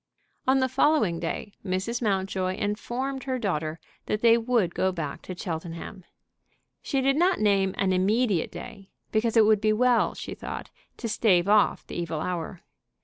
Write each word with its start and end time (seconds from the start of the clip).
On 0.47 0.61
the 0.61 0.67
following 0.67 1.19
day 1.19 1.53
Mrs. 1.63 2.01
Mountjoy 2.01 2.55
informed 2.55 3.25
her 3.25 3.37
daughter 3.37 3.79
that 4.07 4.21
they 4.21 4.35
would 4.35 4.73
go 4.73 4.91
back 4.91 5.21
to 5.21 5.37
Cheltenham. 5.37 6.05
She 6.81 7.01
did 7.01 7.17
not 7.17 7.39
name 7.39 7.75
an 7.77 7.93
immediate 7.93 8.51
day, 8.51 8.89
because 9.11 9.37
it 9.37 9.45
would 9.45 9.61
be 9.61 9.73
well, 9.73 10.15
she 10.15 10.33
thought, 10.33 10.71
to 10.97 11.07
stave 11.07 11.47
off 11.47 11.85
the 11.85 11.93
evil 12.01 12.19
hour. 12.19 12.61